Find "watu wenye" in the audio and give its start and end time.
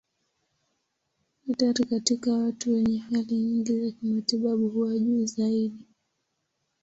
2.33-2.97